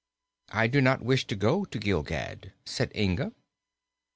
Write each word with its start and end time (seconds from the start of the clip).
"I 0.49 0.65
do 0.65 0.81
not 0.81 1.03
wish 1.05 1.27
to 1.27 1.35
go 1.35 1.63
to 1.63 1.77
Gilgad," 1.77 2.53
said 2.65 2.91
Inga. 2.95 3.33